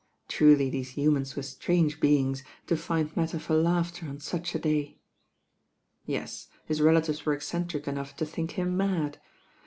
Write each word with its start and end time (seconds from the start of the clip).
Truly 0.27 0.67
these 0.71 0.93
humant 0.95 1.35
were 1.35 1.43
strange 1.43 1.99
beings 1.99 2.43
to 2.65 2.75
find 2.75 3.15
mat 3.15 3.29
ter 3.29 3.37
for 3.37 3.53
laughter 3.53 4.07
on 4.07 4.19
such 4.19 4.55
a 4.55 4.59
day. 4.59 4.97
Yes, 6.07 6.47
his 6.65 6.81
relatives 6.81 7.23
were 7.23 7.33
eccentric 7.33 7.87
enough 7.87 8.15
to 8.15 8.25
think 8.25 8.53
him 8.53 8.75
mad. 8.75 9.19